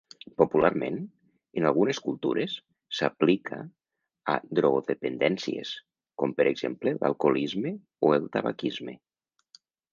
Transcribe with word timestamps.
Popularment, 0.41 0.95
en 1.61 1.67
algunes 1.71 1.99
cultures, 2.05 2.55
s'aplica 3.01 3.61
a 4.35 4.39
drogodependències, 4.61 5.75
com 6.23 6.37
per 6.43 6.51
exemple 6.55 6.97
l'alcoholisme 6.99 7.79
o 8.09 8.15
el 8.21 8.29
tabaquisme. 8.39 9.01